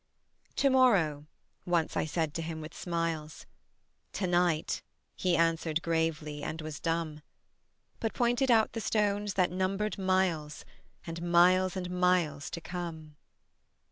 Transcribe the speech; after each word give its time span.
"To 0.55 0.71
morrow," 0.71 1.27
once 1.63 1.95
I 1.95 2.05
said 2.05 2.33
to 2.33 2.41
him 2.41 2.59
with 2.59 2.73
smiles: 2.73 3.45
"To 4.13 4.25
night," 4.25 4.81
he 5.15 5.37
answered 5.37 5.83
gravely 5.83 6.41
and 6.41 6.59
was 6.59 6.79
dumb, 6.79 7.21
But 7.99 8.15
pointed 8.15 8.49
out 8.49 8.73
the 8.73 8.81
stones 8.81 9.35
that 9.35 9.51
numbered 9.51 9.99
miles 9.99 10.65
And 11.05 11.21
miles 11.21 11.77
and 11.77 11.91
miles 11.91 12.49
to 12.49 12.61
come. 12.61 13.15